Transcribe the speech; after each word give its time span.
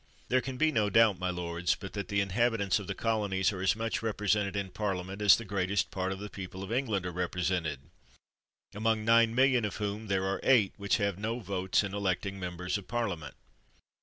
There 0.29 0.41
can 0.41 0.57
be 0.57 0.71
no 0.71 0.89
doubt, 0.89 1.19
my 1.19 1.29
lords, 1.29 1.75
but 1.75 1.93
that 1.93 2.07
the 2.07 2.21
inhabitants 2.21 2.79
of 2.79 2.87
the 2.87 2.95
colonies 2.95 3.53
are 3.53 3.61
as 3.61 3.75
much 3.75 4.01
repre 4.01 4.25
sented 4.27 4.55
in 4.55 4.71
Parliament 4.71 5.21
as 5.21 5.35
the 5.35 5.45
greatest 5.45 5.91
part 5.91 6.11
of 6.11 6.17
the 6.17 6.27
people 6.27 6.63
of 6.63 6.71
England 6.71 7.05
are 7.05 7.11
represented; 7.11 7.81
among 8.73 9.05
nine 9.05 9.35
millions 9.35 9.67
of 9.67 9.75
whom 9.75 10.07
there 10.07 10.25
are 10.25 10.39
eight 10.41 10.73
which 10.75 10.97
have 10.97 11.19
no 11.19 11.37
votes 11.39 11.83
in 11.83 11.93
electing 11.93 12.39
members 12.39 12.79
of 12.79 12.87
Parliament. 12.87 13.35